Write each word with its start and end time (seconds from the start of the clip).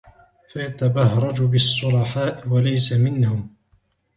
فَيَتَبَهْرَجَ 0.49 1.41
بِالصُّلَحَاءِ 1.41 2.49
وَلَيْسَ 2.49 2.93
مِنْهُمْ 2.93 3.53